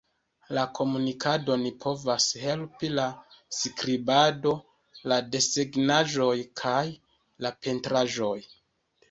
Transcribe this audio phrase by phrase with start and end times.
[0.57, 3.05] La komunikadon povas helpi la
[3.59, 4.55] skribado,
[5.13, 6.83] la desegnaĵoj kaj
[7.47, 8.35] la pentraĵoj.